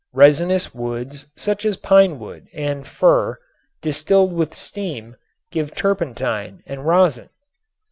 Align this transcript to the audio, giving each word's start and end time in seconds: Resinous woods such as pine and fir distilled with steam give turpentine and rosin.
Resinous 0.13 0.73
woods 0.73 1.27
such 1.35 1.63
as 1.63 1.77
pine 1.77 2.17
and 2.55 2.87
fir 2.87 3.37
distilled 3.83 4.33
with 4.33 4.55
steam 4.55 5.15
give 5.51 5.75
turpentine 5.75 6.63
and 6.65 6.87
rosin. 6.87 7.29